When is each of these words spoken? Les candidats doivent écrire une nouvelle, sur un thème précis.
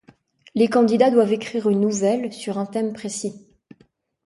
Les 0.55 0.67
candidats 0.67 1.11
doivent 1.11 1.31
écrire 1.33 1.69
une 1.69 1.79
nouvelle, 1.81 2.33
sur 2.33 2.57
un 2.57 2.65
thème 2.65 2.91
précis. 2.91 3.35